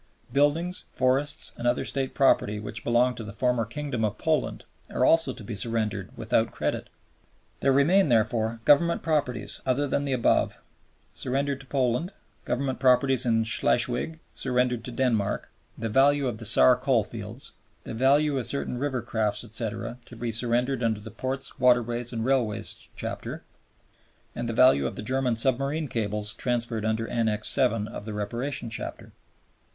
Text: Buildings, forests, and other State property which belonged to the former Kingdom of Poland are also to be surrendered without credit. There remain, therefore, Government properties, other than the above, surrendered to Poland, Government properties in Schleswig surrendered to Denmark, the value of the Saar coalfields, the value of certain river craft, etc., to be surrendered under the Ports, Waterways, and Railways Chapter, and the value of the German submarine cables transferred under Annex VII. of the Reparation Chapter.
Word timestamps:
Buildings, 0.33 0.85
forests, 0.91 1.51
and 1.57 1.67
other 1.67 1.85
State 1.85 2.15
property 2.15 2.57
which 2.59 2.83
belonged 2.83 3.17
to 3.17 3.23
the 3.23 3.31
former 3.31 3.65
Kingdom 3.65 4.03
of 4.03 4.17
Poland 4.17 4.63
are 4.91 5.05
also 5.05 5.31
to 5.31 5.43
be 5.43 5.55
surrendered 5.55 6.09
without 6.17 6.49
credit. 6.51 6.89
There 7.59 7.71
remain, 7.71 8.09
therefore, 8.09 8.61
Government 8.65 9.03
properties, 9.03 9.61
other 9.63 9.87
than 9.87 10.03
the 10.05 10.13
above, 10.13 10.59
surrendered 11.13 11.59
to 11.59 11.67
Poland, 11.67 12.13
Government 12.45 12.79
properties 12.79 13.27
in 13.27 13.43
Schleswig 13.43 14.19
surrendered 14.33 14.83
to 14.85 14.91
Denmark, 14.91 15.51
the 15.77 15.87
value 15.87 16.27
of 16.27 16.39
the 16.39 16.45
Saar 16.47 16.75
coalfields, 16.75 17.53
the 17.83 17.93
value 17.93 18.39
of 18.39 18.47
certain 18.47 18.79
river 18.79 19.03
craft, 19.03 19.43
etc., 19.43 19.99
to 20.05 20.15
be 20.15 20.31
surrendered 20.31 20.81
under 20.81 20.99
the 20.99 21.11
Ports, 21.11 21.59
Waterways, 21.59 22.11
and 22.11 22.25
Railways 22.25 22.89
Chapter, 22.95 23.43
and 24.33 24.49
the 24.49 24.53
value 24.53 24.87
of 24.87 24.95
the 24.95 25.03
German 25.03 25.35
submarine 25.35 25.87
cables 25.87 26.33
transferred 26.33 26.85
under 26.85 27.07
Annex 27.07 27.53
VII. 27.53 27.85
of 27.87 28.05
the 28.05 28.15
Reparation 28.15 28.71
Chapter. 28.71 29.11